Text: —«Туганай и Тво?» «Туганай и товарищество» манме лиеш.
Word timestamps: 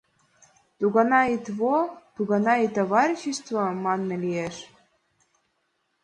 —«Туганай 0.79 1.29
и 1.35 1.37
Тво?» 1.45 1.75
«Туганай 2.15 2.61
и 2.65 2.69
товарищество» 2.77 3.63
манме 3.83 4.15
лиеш. 4.23 4.57